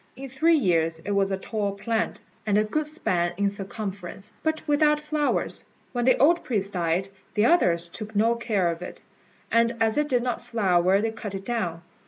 [0.15, 4.67] In three years it was a tall plant, and a good span in circumference, but
[4.67, 5.63] without flowers.
[5.93, 9.03] When the old priest died, the others took no care of it;
[9.51, 11.83] and as it did not flower they cut it down.